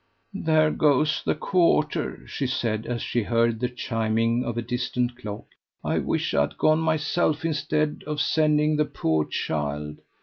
"There 0.33 0.71
goes 0.71 1.21
the 1.23 1.35
quarter," 1.35 2.25
she 2.27 2.47
said, 2.47 2.87
as 2.87 3.03
she 3.03 3.21
heard 3.21 3.59
the 3.59 3.69
chiming 3.69 4.43
of 4.43 4.57
a 4.57 4.63
distant 4.63 5.15
clock. 5.15 5.45
"I 5.83 5.99
wish 5.99 6.33
I'd 6.33 6.57
gone 6.57 6.79
myself 6.79 7.45
instead 7.45 8.03
of 8.07 8.19
sending 8.19 8.77
the 8.77 8.85
poor 8.85 9.25
child. 9.25 9.99